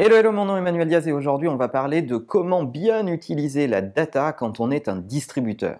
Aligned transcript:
Hello, 0.00 0.14
hello, 0.14 0.30
mon 0.30 0.44
nom 0.44 0.54
est 0.54 0.60
Emmanuel 0.60 0.86
Diaz 0.86 1.08
et 1.08 1.12
aujourd'hui 1.12 1.48
on 1.48 1.56
va 1.56 1.66
parler 1.66 2.02
de 2.02 2.18
comment 2.18 2.62
bien 2.62 3.08
utiliser 3.08 3.66
la 3.66 3.82
data 3.82 4.32
quand 4.32 4.60
on 4.60 4.70
est 4.70 4.86
un 4.86 4.94
distributeur. 4.94 5.76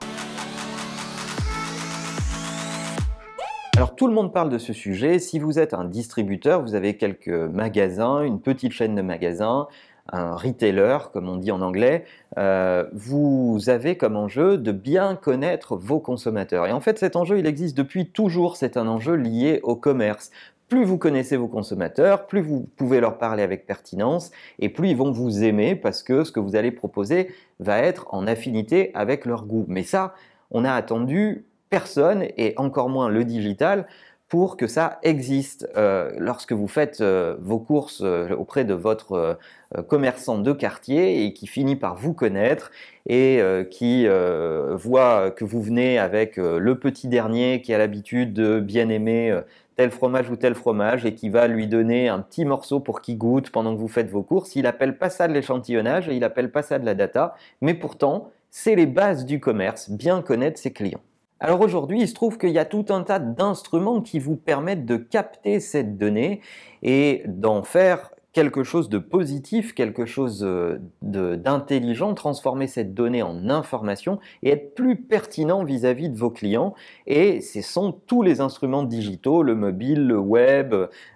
Alors 3.77 3.95
tout 3.95 4.09
le 4.09 4.13
monde 4.13 4.33
parle 4.33 4.51
de 4.51 4.59
ce 4.59 4.73
sujet. 4.73 5.21
Si 5.21 5.39
vous 5.39 5.61
êtes 5.61 5.73
un 5.73 5.85
distributeur, 5.85 6.63
vous 6.63 6.75
avez 6.75 6.97
quelques 6.97 7.29
magasins, 7.29 8.23
une 8.23 8.41
petite 8.41 8.73
chaîne 8.73 8.97
de 8.97 9.03
magasins, 9.03 9.69
un 10.13 10.35
retailer, 10.35 10.99
comme 11.13 11.29
on 11.29 11.37
dit 11.37 11.53
en 11.53 11.61
anglais, 11.61 12.05
euh, 12.39 12.87
vous 12.95 13.69
avez 13.69 13.97
comme 13.97 14.17
enjeu 14.17 14.59
de 14.59 14.73
bien 14.73 15.15
connaître 15.15 15.77
vos 15.77 16.01
consommateurs. 16.01 16.67
Et 16.67 16.73
en 16.73 16.81
fait, 16.81 16.99
cet 16.99 17.15
enjeu, 17.15 17.39
il 17.39 17.47
existe 17.47 17.77
depuis 17.77 18.11
toujours. 18.11 18.57
C'est 18.57 18.77
un 18.77 18.89
enjeu 18.89 19.15
lié 19.15 19.61
au 19.63 19.77
commerce 19.77 20.33
plus 20.69 20.85
vous 20.85 20.99
connaissez 20.99 21.37
vos 21.37 21.49
consommateurs, 21.49 22.27
plus 22.27 22.41
vous 22.41 22.69
pouvez 22.77 23.01
leur 23.01 23.19
parler 23.19 23.43
avec 23.43 23.67
pertinence 23.67 24.31
et 24.59 24.69
plus 24.69 24.91
ils 24.91 24.97
vont 24.97 25.11
vous 25.11 25.43
aimer 25.43 25.75
parce 25.75 26.03
que 26.03 26.25
ce 26.25 26.33
que 26.33 26.41
vous 26.41 26.57
allez 26.57 26.71
proposer 26.71 27.31
va 27.59 27.79
être 27.79 28.07
en 28.11 28.27
affinité 28.27 28.91
avec 28.95 29.25
leur 29.25 29.47
goût. 29.47 29.65
Mais 29.69 29.83
ça, 29.83 30.15
on 30.51 30.65
a 30.65 30.73
attendu 30.73 31.45
personne 31.71 32.25
et 32.37 32.55
encore 32.57 32.89
moins 32.89 33.09
le 33.09 33.25
digital 33.25 33.87
pour 34.29 34.59
que 34.59 34.67
ça 34.67 34.99
existe. 35.03 35.69
Euh, 35.77 36.11
lorsque 36.19 36.53
vous 36.53 36.69
faites 36.69 37.01
euh, 37.01 37.37
vos 37.41 37.59
courses 37.59 38.03
euh, 38.05 38.29
auprès 38.35 38.65
de 38.65 38.75
votre 38.75 39.39
commerçant 39.87 40.39
de 40.39 40.53
quartier 40.53 41.25
et 41.25 41.33
qui 41.35 41.47
finit 41.47 41.77
par 41.77 41.95
vous 41.95 42.15
connaître 42.15 42.71
et 43.07 43.43
qui 43.71 44.07
voit 44.09 45.31
que 45.31 45.45
vous 45.45 45.61
venez 45.61 45.99
avec 45.99 46.39
le 46.39 46.79
petit 46.79 47.07
dernier 47.07 47.61
qui 47.61 47.75
a 47.75 47.79
l'habitude 47.79 48.33
de 48.33 48.61
bien 48.61 48.89
aimer 48.89 49.39
tel 49.79 49.93
fromage 49.93 50.29
ou 50.29 50.35
tel 50.35 50.57
fromage 50.57 51.07
et 51.07 51.15
qui 51.15 51.29
va 51.29 51.47
lui 51.47 51.69
donner 51.69 52.09
un 52.09 52.19
petit 52.19 52.45
morceau 52.45 52.81
pour 52.81 53.01
qu'il 53.01 53.17
goûte 53.17 53.51
pendant 53.51 53.73
que 53.73 53.79
vous 53.79 53.87
faites 53.87 54.11
vos 54.11 54.25
courses. 54.25 54.57
Il 54.57 54.67
appelle 54.67 54.99
pas 54.99 55.09
ça 55.09 55.29
de 55.29 55.33
l'échantillonnage 55.33 56.09
et 56.09 56.17
il 56.17 56.25
appelle 56.25 56.51
pas 56.51 56.63
ça 56.63 56.81
de 56.81 56.85
la 56.85 56.97
data, 56.97 57.37
mais 57.61 57.75
pourtant, 57.75 58.33
c'est 58.51 58.75
les 58.75 58.87
bases 58.87 59.25
du 59.25 59.39
commerce, 59.39 59.89
bien 59.89 60.21
connaître 60.21 60.59
ses 60.59 60.73
clients. 60.73 61.01
Alors 61.39 61.61
aujourd'hui, 61.61 62.01
il 62.01 62.09
se 62.09 62.15
trouve 62.15 62.39
qu'il 62.39 62.51
y 62.51 62.59
a 62.59 62.65
tout 62.65 62.87
un 62.89 63.05
tas 63.05 63.21
d'instruments 63.21 64.01
qui 64.01 64.19
vous 64.19 64.35
permettent 64.35 64.85
de 64.85 64.97
capter 64.97 65.61
cette 65.61 65.97
donnée 65.97 66.41
et 66.83 67.23
d'en 67.27 67.63
faire 67.63 68.11
quelque 68.33 68.63
chose 68.63 68.89
de 68.89 68.99
positif, 68.99 69.75
quelque 69.75 70.05
chose 70.05 70.45
euh, 70.45 70.79
d'intelligent, 71.03 72.15
transformer 72.15 72.67
cette 72.67 72.95
donnée 72.95 73.23
en 73.23 73.49
information 73.49 74.19
et 74.43 74.51
être 74.51 74.75
plus 74.75 74.97
pertinent 74.97 75.65
vis-à-vis 75.65 76.11
de 76.11 76.17
vos 76.17 76.31
clients. 76.31 76.75
Et 77.07 77.41
ce 77.41 77.63
sont 77.63 77.93
tous 78.07 78.23
les 78.23 78.41
instruments 78.41 78.83
digitaux, 78.83 79.43
le 79.43 79.55
mobile, 79.55 80.07
le 80.07 80.19
web, 80.19 80.75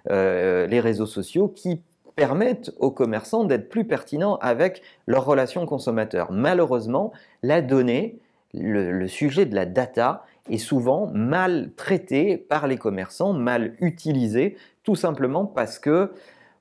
euh, 0.09 0.67
les 0.67 0.79
réseaux 0.79 1.05
sociaux 1.05 1.47
qui 1.47 1.81
permettent 2.15 2.71
aux 2.77 2.91
commerçants 2.91 3.43
d'être 3.43 3.69
plus 3.69 3.85
pertinents 3.85 4.37
avec 4.37 4.81
leurs 5.07 5.25
relations 5.25 5.65
consommateurs. 5.65 6.31
Malheureusement, 6.31 7.11
la 7.41 7.61
donnée, 7.61 8.19
le, 8.53 8.91
le 8.91 9.07
sujet 9.07 9.45
de 9.45 9.55
la 9.55 9.65
data, 9.65 10.25
est 10.49 10.57
souvent 10.57 11.09
mal 11.13 11.71
traité 11.75 12.37
par 12.37 12.67
les 12.67 12.77
commerçants, 12.77 13.33
mal 13.33 13.75
utilisé, 13.79 14.57
tout 14.83 14.95
simplement 14.95 15.45
parce 15.45 15.79
que 15.79 16.11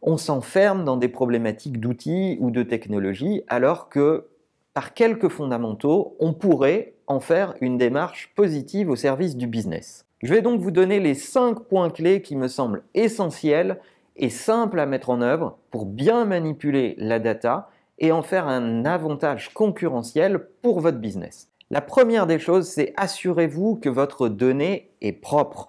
on 0.03 0.17
s'enferme 0.17 0.84
dans 0.84 0.97
des 0.97 1.08
problématiques 1.08 1.81
d'outils 1.81 2.36
ou 2.41 2.50
de 2.50 2.62
technologie, 2.62 3.42
alors 3.48 3.89
que 3.89 4.27
par 4.75 4.94
quelques 4.94 5.28
fondamentaux, 5.28 6.17
on 6.19 6.33
pourrait 6.33 6.94
en 7.06 7.20
faire 7.20 7.55
une 7.61 7.78
démarche 7.78 8.33
positive 8.34 8.91
au 8.91 8.97
service 8.97 9.36
du 9.36 9.47
business. 9.47 10.06
Je 10.22 10.33
vais 10.33 10.42
donc 10.42 10.61
vous 10.61 10.70
donner 10.70 10.98
les 10.98 11.14
5 11.14 11.61
points 11.64 11.91
clés 11.91 12.22
qui 12.22 12.36
me 12.36 12.48
semblent 12.48 12.83
essentiels 12.94 13.81
et 14.17 14.31
simples 14.31 14.81
à 14.81 14.86
mettre 14.86 15.11
en 15.11 15.20
œuvre 15.20 15.59
pour 15.70 15.86
bien 15.86 16.25
manipuler 16.25 16.94
la 16.98 17.19
data 17.19 17.70
et 17.98 18.12
en 18.12 18.22
faire 18.22 18.48
un 18.48 18.84
avantage 18.84 19.53
concurrentiel 19.53 20.48
pour 20.62 20.81
votre 20.81 20.98
business. 20.98 21.48
La 21.70 21.81
première 21.81 22.27
des 22.27 22.39
choses, 22.39 22.69
c'est 22.69 22.92
assurez-vous 22.97 23.77
que 23.77 23.89
votre 23.89 24.28
donnée 24.28 24.91
est 25.00 25.12
propre. 25.12 25.69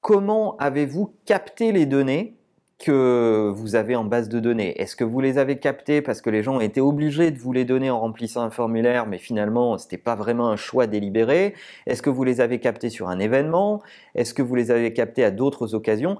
Comment 0.00 0.56
avez-vous 0.56 1.14
capté 1.24 1.72
les 1.72 1.86
données 1.86 2.36
que 2.82 3.52
vous 3.54 3.76
avez 3.76 3.94
en 3.94 4.04
base 4.04 4.28
de 4.28 4.40
données. 4.40 4.80
Est-ce 4.80 4.96
que 4.96 5.04
vous 5.04 5.20
les 5.20 5.38
avez 5.38 5.58
captées 5.58 6.02
parce 6.02 6.20
que 6.20 6.30
les 6.30 6.42
gens 6.42 6.58
étaient 6.58 6.80
obligés 6.80 7.30
de 7.30 7.38
vous 7.38 7.52
les 7.52 7.64
donner 7.64 7.90
en 7.90 8.00
remplissant 8.00 8.42
un 8.42 8.50
formulaire, 8.50 9.06
mais 9.06 9.18
finalement 9.18 9.78
ce 9.78 9.86
n'était 9.86 9.98
pas 9.98 10.16
vraiment 10.16 10.48
un 10.48 10.56
choix 10.56 10.86
délibéré? 10.86 11.54
Est-ce 11.86 12.02
que 12.02 12.10
vous 12.10 12.24
les 12.24 12.40
avez 12.40 12.58
captées 12.58 12.90
sur 12.90 13.08
un 13.08 13.20
événement? 13.20 13.80
Est-ce 14.14 14.34
que 14.34 14.42
vous 14.42 14.56
les 14.56 14.70
avez 14.70 14.92
captées 14.92 15.24
à 15.24 15.30
d'autres 15.30 15.74
occasions? 15.74 16.18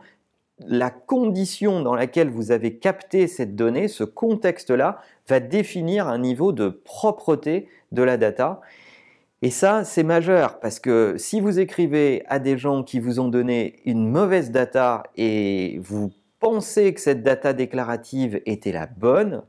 La 0.65 0.91
condition 0.91 1.83
dans 1.83 1.97
laquelle 1.97 2.31
vous 2.31 2.53
avez 2.53 2.79
capté 2.79 3.27
cette 3.27 3.57
donnée, 3.57 3.89
ce 3.89 4.05
contexte-là, 4.05 5.01
va 5.29 5.41
définir 5.41 6.07
un 6.07 6.19
niveau 6.19 6.53
de 6.53 6.69
propreté 6.69 7.69
de 7.91 8.03
la 8.03 8.17
data. 8.17 8.61
Et 9.43 9.51
ça, 9.51 9.83
c'est 9.83 10.05
majeur 10.05 10.61
parce 10.61 10.79
que 10.79 11.17
si 11.19 11.41
vous 11.41 11.59
écrivez 11.59 12.23
à 12.29 12.39
des 12.39 12.57
gens 12.57 12.85
qui 12.85 13.01
vous 13.01 13.19
ont 13.19 13.27
donné 13.27 13.81
une 13.85 14.09
mauvaise 14.09 14.53
data 14.53 15.03
et 15.17 15.81
vous 15.83 16.13
pensez 16.43 16.93
que 16.93 17.01
cette 17.01 17.23
data 17.23 17.53
déclarative 17.53 18.43
était 18.47 18.73
la 18.73 18.87
bonne, 18.87 19.43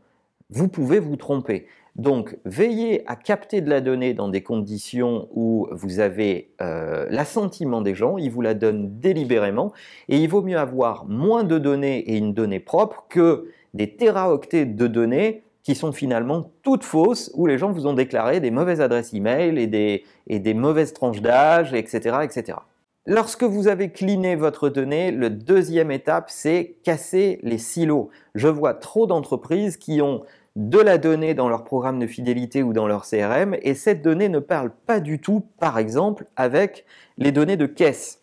vous 0.52 0.68
pouvez 0.68 1.00
vous 1.00 1.16
tromper. 1.16 1.66
Donc, 1.96 2.38
veillez 2.46 3.04
à 3.08 3.16
capter 3.16 3.62
de 3.62 3.70
la 3.70 3.82
donnée 3.82 4.14
dans 4.14 4.30
des 4.30 4.44
conditions 4.44 5.28
où 5.34 5.68
vous 5.72 6.00
avez 6.00 6.52
euh, 6.62 7.08
l'assentiment 7.10 7.82
des 7.82 7.96
gens, 7.96 8.18
ils 8.18 8.30
vous 8.30 8.42
la 8.42 8.54
donnent 8.54 9.00
délibérément, 9.00 9.74
et 10.08 10.18
il 10.18 10.30
vaut 10.30 10.44
mieux 10.44 10.58
avoir 10.58 11.06
moins 11.06 11.44
de 11.44 11.58
données 11.58 11.98
et 12.00 12.18
une 12.18 12.34
donnée 12.34 12.60
propre 12.60 13.06
que 13.10 13.48
des 13.74 13.96
téraoctets 13.96 14.68
de 14.68 14.86
données 14.86 15.44
qui 15.64 15.74
sont 15.74 15.94
finalement 15.94 16.52
toutes 16.62 16.84
fausses, 16.84 17.32
où 17.34 17.48
les 17.48 17.58
gens 17.58 17.72
vous 17.72 17.88
ont 17.88 17.94
déclaré 17.94 18.40
des 18.40 18.52
mauvaises 18.52 18.82
adresses 18.82 19.16
e-mail 19.16 19.58
et 19.58 19.68
des, 19.68 20.04
et 20.28 20.38
des 20.38 20.54
mauvaises 20.54 20.94
tranches 20.94 21.22
d'âge, 21.22 21.74
etc., 21.74 22.18
etc. 22.24 22.58
Lorsque 23.06 23.44
vous 23.44 23.68
avez 23.68 23.92
cleané 23.92 24.38
votre 24.38 24.70
donnée, 24.70 25.12
le 25.12 25.30
deuxième 25.30 25.92
étape, 25.92 26.30
c'est 26.30 26.78
casser 26.84 27.40
les 27.44 27.58
silos. 27.58 28.10
Je 28.34 28.48
vois 28.48 28.74
trop 28.74 29.08
d'entreprises 29.08 29.76
qui 29.76 30.02
ont 30.02 30.24
de 30.56 30.80
la 30.80 30.98
donnée 30.98 31.34
dans 31.34 31.50
leur 31.50 31.66
programme 31.66 32.00
de 32.00 32.08
fidélité 32.08 32.64
ou 32.64 32.72
dans 32.72 32.88
leur 32.88 33.04
CRM 33.06 33.58
et 33.62 33.74
cette 33.74 34.02
donnée 34.02 34.30
ne 34.30 34.40
parle 34.40 34.72
pas 34.86 35.02
du 35.02 35.20
tout, 35.20 35.46
par 35.60 35.80
exemple, 35.80 36.28
avec 36.38 36.86
les 37.18 37.34
données 37.34 37.58
de 37.58 37.66
caisse 37.66 38.22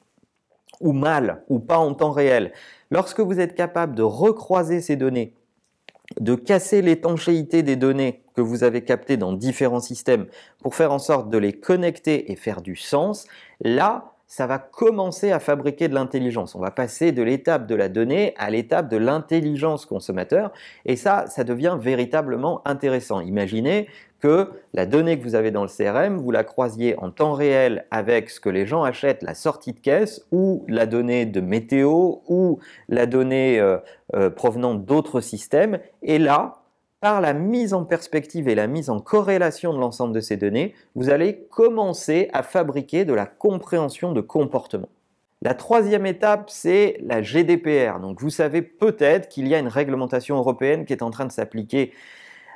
ou 0.80 0.92
mal 0.92 1.42
ou 1.50 1.58
pas 1.58 1.78
en 1.78 1.92
temps 1.92 2.12
réel. 2.12 2.50
Lorsque 2.90 3.20
vous 3.20 3.38
êtes 3.38 3.54
capable 3.54 3.94
de 3.94 4.02
recroiser 4.02 4.80
ces 4.80 4.96
données, 4.96 5.34
de 6.18 6.34
casser 6.34 6.80
l'étanchéité 6.80 7.62
des 7.62 7.76
données 7.76 8.22
que 8.34 8.40
vous 8.40 8.64
avez 8.64 8.82
captées 8.82 9.18
dans 9.18 9.34
différents 9.34 9.80
systèmes 9.80 10.26
pour 10.62 10.74
faire 10.74 10.90
en 10.90 10.98
sorte 10.98 11.28
de 11.28 11.36
les 11.36 11.52
connecter 11.52 12.32
et 12.32 12.36
faire 12.36 12.62
du 12.62 12.76
sens, 12.76 13.26
là, 13.60 14.09
ça 14.30 14.46
va 14.46 14.60
commencer 14.60 15.32
à 15.32 15.40
fabriquer 15.40 15.88
de 15.88 15.94
l'intelligence. 15.94 16.54
On 16.54 16.60
va 16.60 16.70
passer 16.70 17.10
de 17.10 17.20
l'étape 17.20 17.66
de 17.66 17.74
la 17.74 17.88
donnée 17.88 18.32
à 18.38 18.48
l'étape 18.48 18.88
de 18.88 18.96
l'intelligence 18.96 19.86
consommateur. 19.86 20.52
Et 20.86 20.94
ça, 20.94 21.26
ça 21.26 21.42
devient 21.42 21.76
véritablement 21.80 22.62
intéressant. 22.64 23.20
Imaginez 23.20 23.88
que 24.20 24.48
la 24.72 24.86
donnée 24.86 25.18
que 25.18 25.24
vous 25.24 25.34
avez 25.34 25.50
dans 25.50 25.64
le 25.64 25.68
CRM, 25.68 26.18
vous 26.18 26.30
la 26.30 26.44
croisiez 26.44 26.96
en 26.98 27.10
temps 27.10 27.32
réel 27.32 27.86
avec 27.90 28.30
ce 28.30 28.38
que 28.38 28.48
les 28.48 28.66
gens 28.66 28.84
achètent, 28.84 29.22
la 29.24 29.34
sortie 29.34 29.72
de 29.72 29.80
caisse, 29.80 30.24
ou 30.30 30.64
la 30.68 30.86
donnée 30.86 31.26
de 31.26 31.40
météo, 31.40 32.18
ou 32.28 32.60
la 32.88 33.06
donnée 33.06 33.58
euh, 33.58 33.78
euh, 34.14 34.30
provenant 34.30 34.76
d'autres 34.76 35.20
systèmes. 35.20 35.80
Et 36.02 36.20
là, 36.20 36.59
par 37.00 37.20
la 37.20 37.32
mise 37.32 37.72
en 37.72 37.84
perspective 37.84 38.48
et 38.48 38.54
la 38.54 38.66
mise 38.66 38.90
en 38.90 39.00
corrélation 39.00 39.72
de 39.72 39.78
l'ensemble 39.78 40.14
de 40.14 40.20
ces 40.20 40.36
données, 40.36 40.74
vous 40.94 41.10
allez 41.10 41.46
commencer 41.50 42.28
à 42.32 42.42
fabriquer 42.42 43.04
de 43.04 43.14
la 43.14 43.26
compréhension 43.26 44.12
de 44.12 44.20
comportement. 44.20 44.88
La 45.42 45.54
troisième 45.54 46.04
étape, 46.04 46.50
c'est 46.50 46.98
la 47.02 47.22
GDPR. 47.22 47.98
Donc 48.00 48.20
vous 48.20 48.28
savez 48.28 48.60
peut-être 48.60 49.28
qu'il 49.28 49.48
y 49.48 49.54
a 49.54 49.58
une 49.58 49.68
réglementation 49.68 50.36
européenne 50.36 50.84
qui 50.84 50.92
est 50.92 51.02
en 51.02 51.10
train 51.10 51.24
de 51.24 51.32
s'appliquer 51.32 51.92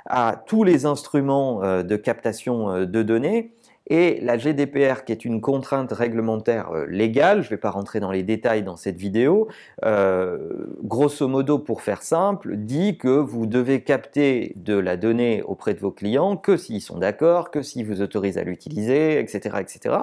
à 0.07 0.43
tous 0.47 0.65
les 0.65 0.85
instruments 0.85 1.63
euh, 1.63 1.83
de 1.83 1.97
captation 1.97 2.71
euh, 2.71 2.85
de 2.85 3.03
données. 3.03 3.53
Et 3.87 4.19
la 4.23 4.39
GDPR, 4.39 5.05
qui 5.05 5.13
est 5.13 5.25
une 5.27 5.43
contrainte 5.43 5.93
réglementaire 5.93 6.71
euh, 6.73 6.87
légale, 6.87 7.43
je 7.43 7.49
ne 7.49 7.51
vais 7.51 7.57
pas 7.59 7.71
rentrer 7.71 8.01
dans 8.01 8.11
les 8.11 8.23
détails 8.23 8.63
dans 8.63 8.77
cette 8.77 8.97
vidéo, 8.97 9.49
euh, 9.85 10.39
grosso 10.83 11.29
modo, 11.29 11.59
pour 11.59 11.83
faire 11.83 12.03
simple, 12.03 12.57
dit 12.57 12.97
que 12.97 13.09
vous 13.09 13.47
devez 13.47 13.83
capter 13.83 14.55
de 14.57 14.75
la 14.75 14.97
donnée 14.97 15.43
auprès 15.43 15.75
de 15.75 15.81
vos 15.81 15.91
clients 15.91 16.37
que 16.39 16.57
s'ils 16.57 16.81
sont 16.81 16.99
d'accord, 16.99 17.51
que 17.51 17.61
s'ils 17.61 17.85
vous 17.87 18.01
autorisent 18.01 18.39
à 18.39 18.45
l'utiliser, 18.45 19.19
etc., 19.19 19.57
etc. 19.61 19.97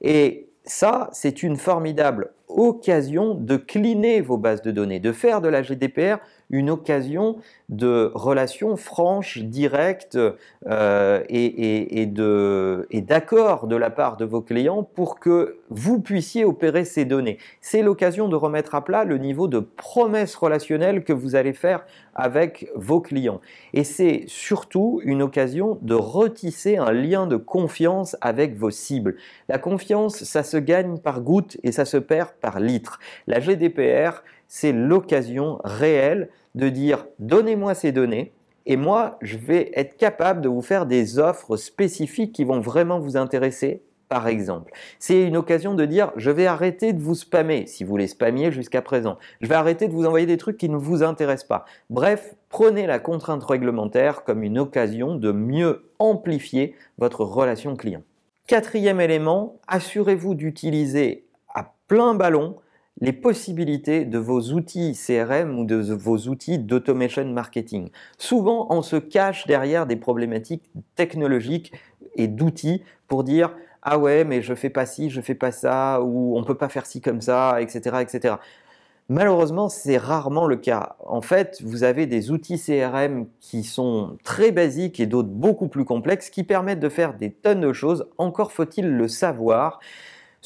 Et 0.00 0.48
ça, 0.64 1.10
c'est 1.12 1.42
une 1.42 1.56
formidable 1.56 2.32
occasion 2.48 3.34
de 3.34 3.56
cleaner 3.56 4.22
vos 4.22 4.38
bases 4.38 4.62
de 4.62 4.70
données, 4.70 5.00
de 5.00 5.12
faire 5.12 5.42
de 5.42 5.48
la 5.48 5.62
GDPR 5.62 6.18
une 6.50 6.70
occasion 6.70 7.36
de 7.68 8.10
relations 8.14 8.76
franches, 8.76 9.38
directes 9.38 10.18
euh, 10.66 11.22
et, 11.28 12.02
et 12.02 13.00
d'accord 13.00 13.66
de 13.66 13.76
la 13.76 13.90
part 13.90 14.16
de 14.16 14.24
vos 14.24 14.40
clients 14.40 14.82
pour 14.82 15.18
que 15.18 15.58
vous 15.70 16.00
puissiez 16.00 16.44
opérer 16.44 16.84
ces 16.84 17.04
données. 17.04 17.38
C'est 17.60 17.82
l'occasion 17.82 18.28
de 18.28 18.36
remettre 18.36 18.74
à 18.74 18.84
plat 18.84 19.04
le 19.04 19.18
niveau 19.18 19.48
de 19.48 19.58
promesse 19.58 20.34
relationnelle 20.34 21.04
que 21.04 21.12
vous 21.12 21.34
allez 21.36 21.52
faire 21.52 21.84
avec 22.14 22.68
vos 22.74 23.00
clients. 23.00 23.40
Et 23.72 23.84
c'est 23.84 24.24
surtout 24.26 25.00
une 25.04 25.22
occasion 25.22 25.78
de 25.82 25.94
retisser 25.94 26.76
un 26.76 26.92
lien 26.92 27.26
de 27.26 27.36
confiance 27.36 28.16
avec 28.20 28.56
vos 28.56 28.70
cibles. 28.70 29.16
La 29.48 29.58
confiance, 29.58 30.24
ça 30.24 30.42
se 30.42 30.56
gagne 30.56 30.98
par 30.98 31.20
goutte 31.20 31.56
et 31.62 31.72
ça 31.72 31.84
se 31.84 31.96
perd 31.96 32.30
par 32.40 32.60
litre. 32.60 32.98
La 33.26 33.40
GDPR, 33.40 34.22
c'est 34.48 34.72
l'occasion 34.72 35.60
réelle 35.64 36.30
de 36.54 36.68
dire 36.68 37.06
donnez-moi 37.18 37.74
ces 37.74 37.92
données 37.92 38.32
et 38.66 38.76
moi, 38.76 39.18
je 39.20 39.36
vais 39.36 39.70
être 39.74 39.96
capable 39.96 40.40
de 40.40 40.48
vous 40.48 40.62
faire 40.62 40.86
des 40.86 41.18
offres 41.18 41.56
spécifiques 41.56 42.32
qui 42.32 42.44
vont 42.44 42.60
vraiment 42.60 42.98
vous 42.98 43.16
intéresser 43.16 43.82
par 44.08 44.28
exemple. 44.28 44.72
C'est 44.98 45.22
une 45.22 45.36
occasion 45.36 45.74
de 45.74 45.84
dire 45.84 46.12
je 46.16 46.30
vais 46.30 46.46
arrêter 46.46 46.92
de 46.92 47.02
vous 47.02 47.14
spammer 47.14 47.66
si 47.66 47.84
vous 47.84 47.96
les 47.96 48.06
spammiez 48.06 48.52
jusqu'à 48.52 48.80
présent. 48.80 49.18
Je 49.40 49.48
vais 49.48 49.54
arrêter 49.54 49.88
de 49.88 49.92
vous 49.92 50.06
envoyer 50.06 50.26
des 50.26 50.36
trucs 50.36 50.56
qui 50.56 50.68
ne 50.68 50.76
vous 50.76 51.02
intéressent 51.02 51.48
pas. 51.48 51.64
Bref, 51.90 52.34
prenez 52.48 52.86
la 52.86 52.98
contrainte 52.98 53.44
réglementaire 53.44 54.24
comme 54.24 54.42
une 54.42 54.58
occasion 54.58 55.14
de 55.16 55.32
mieux 55.32 55.90
amplifier 55.98 56.74
votre 56.98 57.24
relation 57.24 57.76
client. 57.76 58.02
Quatrième 58.46 59.00
élément, 59.00 59.58
assurez-vous 59.68 60.34
d'utiliser 60.34 61.26
à 61.54 61.74
plein 61.88 62.14
ballon 62.14 62.56
les 63.00 63.12
possibilités 63.12 64.04
de 64.04 64.18
vos 64.18 64.40
outils 64.52 64.92
CRM 64.94 65.58
ou 65.58 65.64
de 65.64 65.76
vos 65.92 66.16
outils 66.28 66.58
d'automation 66.58 67.24
marketing. 67.26 67.90
Souvent, 68.18 68.66
on 68.70 68.82
se 68.82 68.96
cache 68.96 69.46
derrière 69.46 69.86
des 69.86 69.96
problématiques 69.96 70.70
technologiques 70.94 71.72
et 72.16 72.28
d'outils 72.28 72.82
pour 73.08 73.24
dire 73.24 73.54
ah 73.84 73.98
ouais, 73.98 74.24
mais 74.24 74.40
je 74.40 74.54
fais 74.54 74.70
pas 74.70 74.86
ci, 74.86 75.10
je 75.10 75.20
fais 75.20 75.34
pas 75.34 75.52
ça, 75.52 76.00
ou 76.02 76.38
on 76.38 76.42
peut 76.42 76.56
pas 76.56 76.70
faire 76.70 76.86
ci 76.86 77.02
comme 77.02 77.20
ça, 77.20 77.60
etc., 77.60 77.98
etc. 78.00 78.36
Malheureusement, 79.10 79.68
c'est 79.68 79.98
rarement 79.98 80.46
le 80.46 80.56
cas. 80.56 80.96
En 81.04 81.20
fait, 81.20 81.60
vous 81.62 81.84
avez 81.84 82.06
des 82.06 82.30
outils 82.30 82.58
CRM 82.58 83.26
qui 83.40 83.62
sont 83.62 84.16
très 84.24 84.50
basiques 84.50 84.98
et 84.98 85.06
d'autres 85.06 85.28
beaucoup 85.28 85.68
plus 85.68 85.84
complexes 85.84 86.30
qui 86.30 86.42
permettent 86.42 86.80
de 86.80 86.88
faire 86.88 87.12
des 87.12 87.30
tonnes 87.30 87.60
de 87.60 87.72
choses. 87.74 88.06
Encore 88.16 88.52
faut-il 88.52 88.88
le 88.88 89.06
savoir. 89.08 89.80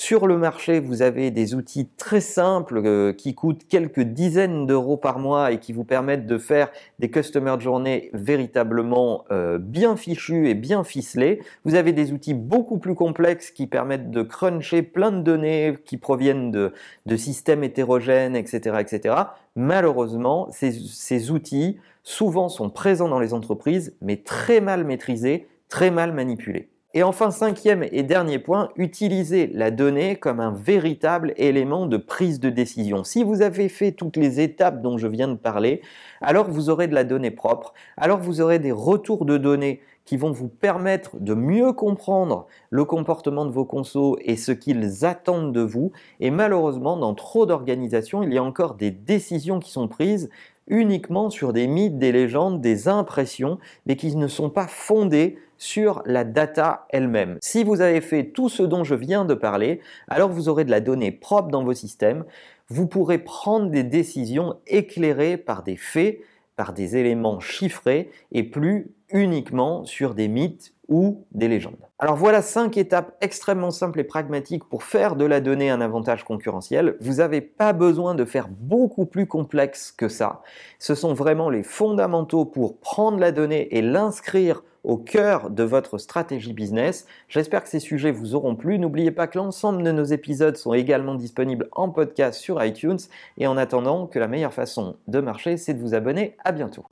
Sur 0.00 0.28
le 0.28 0.38
marché, 0.38 0.78
vous 0.78 1.02
avez 1.02 1.32
des 1.32 1.56
outils 1.56 1.88
très 1.96 2.20
simples 2.20 2.80
euh, 2.84 3.12
qui 3.12 3.34
coûtent 3.34 3.66
quelques 3.66 4.02
dizaines 4.02 4.64
d'euros 4.64 4.96
par 4.96 5.18
mois 5.18 5.50
et 5.50 5.58
qui 5.58 5.72
vous 5.72 5.82
permettent 5.82 6.28
de 6.28 6.38
faire 6.38 6.70
des 7.00 7.10
customer 7.10 7.56
journées 7.58 8.08
véritablement 8.12 9.24
euh, 9.32 9.58
bien 9.58 9.96
fichus 9.96 10.48
et 10.48 10.54
bien 10.54 10.84
ficelés. 10.84 11.42
Vous 11.64 11.74
avez 11.74 11.92
des 11.92 12.12
outils 12.12 12.32
beaucoup 12.32 12.78
plus 12.78 12.94
complexes 12.94 13.50
qui 13.50 13.66
permettent 13.66 14.12
de 14.12 14.22
cruncher 14.22 14.82
plein 14.82 15.10
de 15.10 15.20
données 15.20 15.76
qui 15.84 15.96
proviennent 15.96 16.52
de, 16.52 16.72
systèmes 17.16 17.64
hétérogènes, 17.64 18.36
etc. 18.36 19.16
Malheureusement, 19.56 20.46
ces 20.52 21.30
outils 21.32 21.76
souvent 22.04 22.48
sont 22.48 22.70
présents 22.70 23.08
dans 23.08 23.18
les 23.18 23.34
entreprises, 23.34 23.96
mais 24.00 24.18
très 24.18 24.60
mal 24.60 24.84
maîtrisés, 24.84 25.48
très 25.68 25.90
mal 25.90 26.12
manipulés. 26.12 26.68
Et 26.94 27.02
enfin, 27.02 27.30
cinquième 27.30 27.84
et 27.92 28.02
dernier 28.02 28.38
point, 28.38 28.70
utilisez 28.76 29.48
la 29.48 29.70
donnée 29.70 30.16
comme 30.16 30.40
un 30.40 30.52
véritable 30.52 31.34
élément 31.36 31.84
de 31.84 31.98
prise 31.98 32.40
de 32.40 32.48
décision. 32.48 33.04
Si 33.04 33.22
vous 33.22 33.42
avez 33.42 33.68
fait 33.68 33.92
toutes 33.92 34.16
les 34.16 34.40
étapes 34.40 34.80
dont 34.80 34.96
je 34.96 35.06
viens 35.06 35.28
de 35.28 35.34
parler, 35.34 35.82
alors 36.22 36.50
vous 36.50 36.70
aurez 36.70 36.88
de 36.88 36.94
la 36.94 37.04
donnée 37.04 37.30
propre, 37.30 37.74
alors 37.98 38.20
vous 38.20 38.40
aurez 38.40 38.58
des 38.58 38.72
retours 38.72 39.26
de 39.26 39.36
données 39.36 39.82
qui 40.06 40.16
vont 40.16 40.30
vous 40.30 40.48
permettre 40.48 41.18
de 41.20 41.34
mieux 41.34 41.74
comprendre 41.74 42.46
le 42.70 42.86
comportement 42.86 43.44
de 43.44 43.50
vos 43.50 43.66
consos 43.66 44.16
et 44.22 44.38
ce 44.38 44.52
qu'ils 44.52 45.04
attendent 45.04 45.52
de 45.52 45.60
vous. 45.60 45.92
Et 46.20 46.30
malheureusement, 46.30 46.96
dans 46.96 47.14
trop 47.14 47.44
d'organisations, 47.44 48.22
il 48.22 48.32
y 48.32 48.38
a 48.38 48.42
encore 48.42 48.76
des 48.76 48.90
décisions 48.90 49.60
qui 49.60 49.70
sont 49.70 49.88
prises 49.88 50.30
uniquement 50.66 51.28
sur 51.28 51.52
des 51.52 51.66
mythes, 51.66 51.98
des 51.98 52.12
légendes, 52.12 52.62
des 52.62 52.88
impressions, 52.88 53.58
mais 53.84 53.96
qui 53.96 54.16
ne 54.16 54.28
sont 54.28 54.48
pas 54.48 54.66
fondées 54.66 55.36
sur 55.58 56.02
la 56.06 56.24
data 56.24 56.86
elle-même. 56.88 57.36
Si 57.42 57.64
vous 57.64 57.80
avez 57.80 58.00
fait 58.00 58.30
tout 58.30 58.48
ce 58.48 58.62
dont 58.62 58.84
je 58.84 58.94
viens 58.94 59.24
de 59.24 59.34
parler, 59.34 59.80
alors 60.08 60.30
vous 60.30 60.48
aurez 60.48 60.64
de 60.64 60.70
la 60.70 60.80
donnée 60.80 61.12
propre 61.12 61.50
dans 61.50 61.64
vos 61.64 61.74
systèmes, 61.74 62.24
vous 62.68 62.86
pourrez 62.86 63.18
prendre 63.18 63.70
des 63.70 63.82
décisions 63.82 64.56
éclairées 64.66 65.36
par 65.36 65.62
des 65.62 65.76
faits, 65.76 66.20
par 66.56 66.72
des 66.72 66.96
éléments 66.96 67.40
chiffrés 67.40 68.10
et 68.32 68.42
plus 68.42 68.92
uniquement 69.10 69.84
sur 69.84 70.14
des 70.14 70.28
mythes 70.28 70.74
ou 70.88 71.24
des 71.32 71.48
légendes. 71.48 71.76
Alors 71.98 72.16
voilà 72.16 72.40
cinq 72.42 72.76
étapes 72.76 73.16
extrêmement 73.20 73.70
simples 73.70 74.00
et 74.00 74.04
pragmatiques 74.04 74.64
pour 74.64 74.82
faire 74.82 75.16
de 75.16 75.24
la 75.24 75.40
donnée 75.40 75.70
un 75.70 75.80
avantage 75.80 76.24
concurrentiel. 76.24 76.96
Vous 77.00 77.14
n'avez 77.14 77.40
pas 77.40 77.72
besoin 77.72 78.14
de 78.14 78.24
faire 78.24 78.48
beaucoup 78.48 79.04
plus 79.04 79.26
complexe 79.26 79.92
que 79.92 80.08
ça. 80.08 80.42
Ce 80.78 80.94
sont 80.94 81.12
vraiment 81.12 81.50
les 81.50 81.62
fondamentaux 81.62 82.44
pour 82.44 82.78
prendre 82.78 83.18
la 83.18 83.32
donnée 83.32 83.76
et 83.76 83.82
l'inscrire 83.82 84.62
au 84.84 84.96
cœur 84.96 85.50
de 85.50 85.62
votre 85.62 85.98
stratégie 85.98 86.52
business. 86.52 87.06
J'espère 87.28 87.62
que 87.62 87.68
ces 87.68 87.80
sujets 87.80 88.10
vous 88.10 88.34
auront 88.34 88.56
plu. 88.56 88.78
N'oubliez 88.78 89.10
pas 89.10 89.26
que 89.26 89.38
l'ensemble 89.38 89.82
de 89.82 89.92
nos 89.92 90.04
épisodes 90.04 90.56
sont 90.56 90.74
également 90.74 91.14
disponibles 91.14 91.68
en 91.72 91.90
podcast 91.90 92.40
sur 92.40 92.62
iTunes. 92.64 92.98
Et 93.36 93.46
en 93.46 93.56
attendant, 93.56 94.06
que 94.06 94.18
la 94.18 94.28
meilleure 94.28 94.54
façon 94.54 94.96
de 95.06 95.20
marcher, 95.20 95.56
c'est 95.56 95.74
de 95.74 95.80
vous 95.80 95.94
abonner. 95.94 96.36
À 96.44 96.52
bientôt. 96.52 96.84